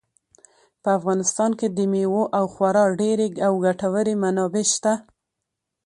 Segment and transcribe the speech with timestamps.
[0.81, 4.93] په افغانستان کې د مېوو خورا ډېرې او ګټورې منابع شته.